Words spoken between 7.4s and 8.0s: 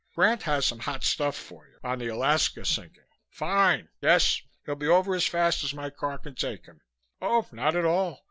not at